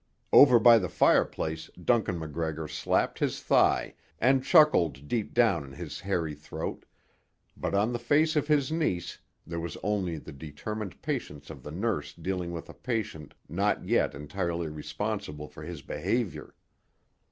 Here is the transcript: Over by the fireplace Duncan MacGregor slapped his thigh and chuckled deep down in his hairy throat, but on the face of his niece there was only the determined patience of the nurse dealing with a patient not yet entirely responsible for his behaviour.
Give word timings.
Over 0.33 0.57
by 0.57 0.79
the 0.79 0.89
fireplace 0.89 1.69
Duncan 1.79 2.17
MacGregor 2.17 2.67
slapped 2.67 3.19
his 3.19 3.39
thigh 3.39 3.93
and 4.17 4.43
chuckled 4.43 5.07
deep 5.07 5.31
down 5.31 5.63
in 5.63 5.73
his 5.73 5.99
hairy 5.99 6.33
throat, 6.33 6.85
but 7.55 7.75
on 7.75 7.93
the 7.93 7.99
face 7.99 8.35
of 8.35 8.47
his 8.47 8.71
niece 8.71 9.19
there 9.45 9.59
was 9.59 9.77
only 9.83 10.17
the 10.17 10.31
determined 10.33 10.99
patience 11.03 11.51
of 11.51 11.61
the 11.61 11.69
nurse 11.69 12.15
dealing 12.15 12.51
with 12.51 12.67
a 12.67 12.73
patient 12.73 13.35
not 13.47 13.85
yet 13.85 14.15
entirely 14.15 14.69
responsible 14.69 15.47
for 15.47 15.61
his 15.61 15.83
behaviour. 15.83 16.55